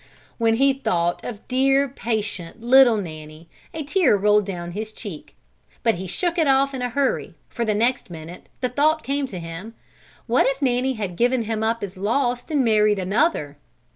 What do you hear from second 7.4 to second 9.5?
for the next minute the thought came to